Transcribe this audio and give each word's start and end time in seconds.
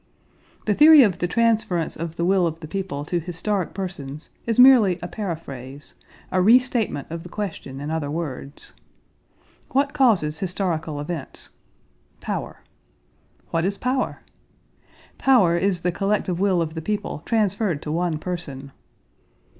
The 0.65 0.73
theory 0.73 1.03
of 1.03 1.19
the 1.19 1.27
transference 1.27 1.95
of 1.95 2.15
the 2.15 2.25
will 2.25 2.47
of 2.47 2.59
the 2.59 2.67
people 2.67 3.05
to 3.05 3.19
historic 3.19 3.75
persons 3.75 4.29
is 4.47 4.57
merely 4.59 4.97
a 5.03 5.07
paraphrase—a 5.07 6.41
restatement 6.41 7.05
of 7.11 7.21
the 7.21 7.29
question 7.29 7.79
in 7.79 7.91
other 7.91 8.09
words. 8.09 8.73
What 9.73 9.93
causes 9.93 10.39
historical 10.39 10.99
events? 10.99 11.49
Power. 12.19 12.61
What 13.51 13.63
is 13.63 13.77
power? 13.77 14.23
Power 15.19 15.55
is 15.55 15.81
the 15.81 15.91
collective 15.91 16.39
will 16.39 16.63
of 16.63 16.73
the 16.73 16.81
people 16.81 17.21
transferred 17.27 17.79
to 17.83 17.91
one 17.91 18.17
person. 18.17 18.71